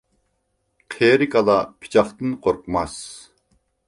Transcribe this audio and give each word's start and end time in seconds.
قېرى 0.95 1.27
كالا 1.35 1.57
پىچاقتىن 1.83 2.33
قورقماس. 2.47 2.97